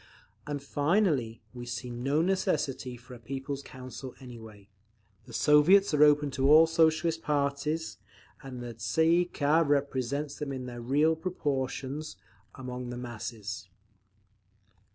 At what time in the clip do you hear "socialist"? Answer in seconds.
6.65-7.21